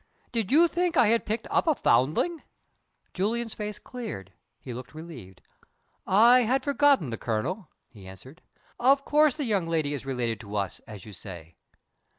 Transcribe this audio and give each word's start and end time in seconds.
Did 0.31 0.51
you 0.51 0.67
think 0.67 0.97
I 0.97 1.09
had 1.09 1.27
picked 1.27 1.45
up 1.51 1.67
a 1.67 1.75
foundling?" 1.75 2.41
Julian's 3.13 3.53
face 3.53 3.77
cleared; 3.77 4.33
he 4.59 4.73
looked 4.73 4.95
relieved. 4.95 5.41
"I 6.07 6.39
had 6.39 6.63
forgotten 6.63 7.11
the 7.11 7.19
Colonel," 7.19 7.67
he 7.87 8.07
answered. 8.07 8.41
"Of 8.79 9.05
course 9.05 9.35
the 9.35 9.45
young 9.45 9.67
lady 9.67 9.93
is 9.93 10.03
related 10.03 10.39
to 10.39 10.55
us, 10.55 10.79
as 10.87 11.05
you 11.05 11.13
say." 11.13 11.53